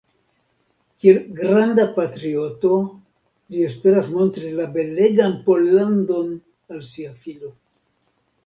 [1.01, 6.35] Kiel granda patrioto li esperas montri la belegan Pollandon
[6.77, 7.55] al sia filo.